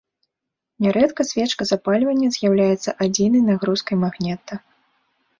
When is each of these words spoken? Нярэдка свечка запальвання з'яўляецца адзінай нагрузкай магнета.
Нярэдка 0.83 1.21
свечка 1.31 1.63
запальвання 1.71 2.27
з'яўляецца 2.37 2.95
адзінай 3.05 3.43
нагрузкай 3.51 3.95
магнета. 4.05 4.59